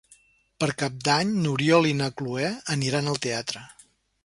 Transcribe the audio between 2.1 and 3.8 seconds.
Cloè aniran al teatre.